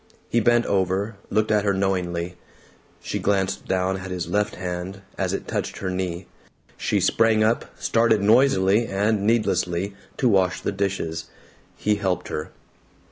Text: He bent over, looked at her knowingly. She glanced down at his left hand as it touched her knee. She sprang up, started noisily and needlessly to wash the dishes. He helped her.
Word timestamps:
He 0.29 0.39
bent 0.39 0.65
over, 0.65 1.17
looked 1.29 1.51
at 1.51 1.63
her 1.63 1.75
knowingly. 1.75 2.35
She 3.03 3.19
glanced 3.19 3.67
down 3.67 3.97
at 3.97 4.09
his 4.09 4.27
left 4.27 4.55
hand 4.55 5.03
as 5.15 5.31
it 5.31 5.47
touched 5.47 5.77
her 5.77 5.91
knee. 5.91 6.25
She 6.75 6.99
sprang 6.99 7.43
up, 7.43 7.65
started 7.79 8.23
noisily 8.23 8.87
and 8.87 9.27
needlessly 9.27 9.93
to 10.17 10.27
wash 10.27 10.59
the 10.61 10.71
dishes. 10.71 11.25
He 11.77 11.97
helped 11.97 12.29
her. 12.29 12.49